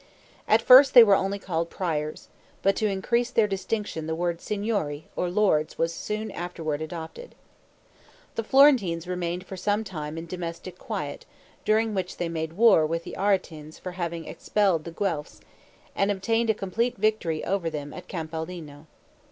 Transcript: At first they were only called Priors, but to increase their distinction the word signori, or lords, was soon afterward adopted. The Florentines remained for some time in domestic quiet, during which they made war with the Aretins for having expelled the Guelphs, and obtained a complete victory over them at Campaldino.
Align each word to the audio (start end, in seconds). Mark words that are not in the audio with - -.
At 0.47 0.63
first 0.63 0.95
they 0.95 1.03
were 1.03 1.13
only 1.13 1.37
called 1.37 1.69
Priors, 1.69 2.27
but 2.63 2.75
to 2.77 2.87
increase 2.87 3.29
their 3.29 3.45
distinction 3.45 4.07
the 4.07 4.15
word 4.15 4.41
signori, 4.41 5.05
or 5.15 5.29
lords, 5.29 5.77
was 5.77 5.93
soon 5.93 6.31
afterward 6.31 6.81
adopted. 6.81 7.35
The 8.33 8.43
Florentines 8.43 9.05
remained 9.05 9.45
for 9.45 9.55
some 9.57 9.83
time 9.83 10.17
in 10.17 10.25
domestic 10.25 10.79
quiet, 10.79 11.27
during 11.65 11.93
which 11.93 12.17
they 12.17 12.29
made 12.29 12.53
war 12.53 12.83
with 12.83 13.03
the 13.03 13.15
Aretins 13.15 13.77
for 13.79 13.91
having 13.91 14.25
expelled 14.27 14.85
the 14.85 14.91
Guelphs, 14.91 15.39
and 15.95 16.09
obtained 16.09 16.49
a 16.49 16.55
complete 16.55 16.97
victory 16.97 17.45
over 17.45 17.69
them 17.69 17.93
at 17.93 18.07
Campaldino. 18.07 18.87